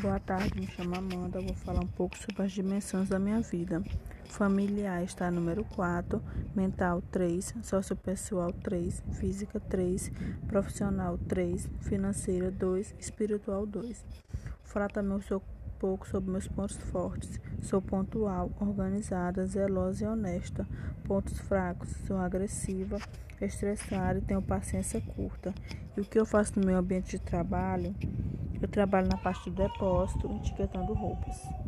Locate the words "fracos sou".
21.38-22.16